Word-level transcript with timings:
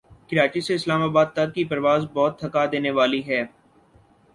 کراچی 0.29 0.61
سے 0.61 0.75
اسلام 0.75 1.01
آباد 1.03 1.25
تک 1.35 1.53
کی 1.55 1.63
پرواز 1.71 2.01
بہت 2.13 2.39
تھکا 2.39 2.65
دینے 2.71 2.91
والی 2.91 3.21
ہے 3.27 3.43